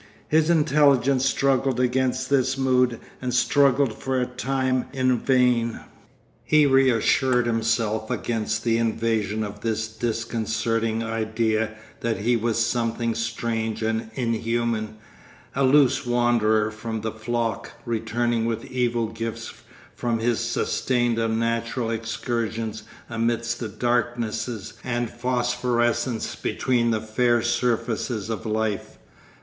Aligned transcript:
His 0.29 0.49
intelligence 0.49 1.25
struggled 1.27 1.79
against 1.79 2.27
this 2.31 2.57
mood 2.57 2.99
and 3.21 3.31
struggled 3.35 3.93
for 3.93 4.19
a 4.19 4.25
time 4.25 4.85
in 4.93 5.19
vain. 5.19 5.79
He 6.43 6.65
reassured 6.65 7.45
himself 7.45 8.09
against 8.09 8.63
the 8.63 8.79
invasion 8.79 9.43
of 9.43 9.61
this 9.61 9.87
disconcerting 9.87 11.03
idea 11.03 11.75
that 11.99 12.17
he 12.17 12.35
was 12.35 12.57
something 12.57 13.13
strange 13.13 13.83
and 13.83 14.09
inhuman, 14.15 14.97
a 15.55 15.63
loose 15.63 16.03
wanderer 16.03 16.71
from 16.71 17.01
the 17.01 17.11
flock 17.11 17.71
returning 17.85 18.45
with 18.45 18.65
evil 18.65 19.05
gifts 19.05 19.53
from 19.95 20.17
his 20.17 20.39
sustained 20.39 21.19
unnatural 21.19 21.91
excursions 21.91 22.81
amidst 23.07 23.59
the 23.59 23.69
darknesses 23.69 24.73
and 24.83 25.09
phosphorescences 25.11 26.41
beneath 26.41 26.91
the 26.91 27.01
fair 27.01 27.43
surfaces 27.43 28.31
of 28.31 28.47
life. 28.47 28.97